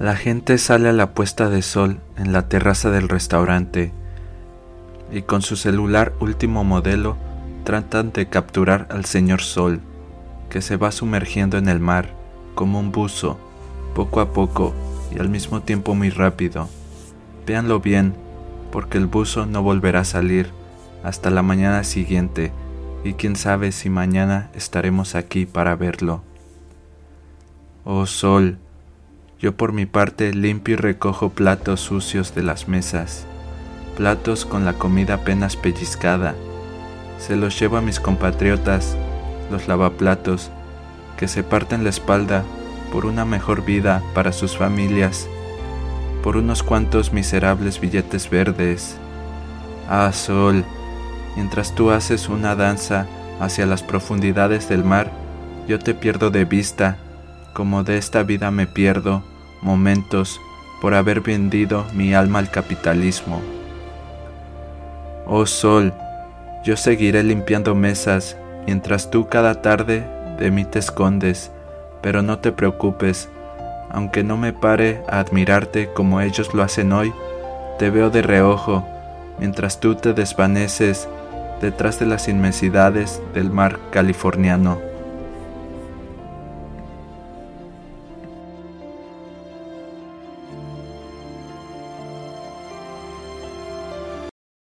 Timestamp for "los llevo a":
37.36-37.82